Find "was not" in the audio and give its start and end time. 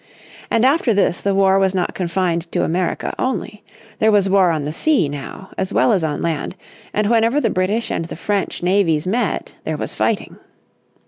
1.59-1.93